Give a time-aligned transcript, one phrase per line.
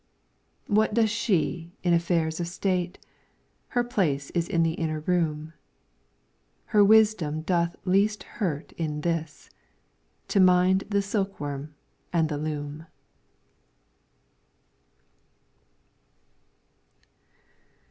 [0.65, 2.97] What does she in affairs of State?
[3.67, 5.53] Her place is in the inner room.
[6.65, 9.51] Her wisdom doth least hurt in this,
[10.29, 11.75] To mind the silkworm
[12.11, 12.87] and the loom.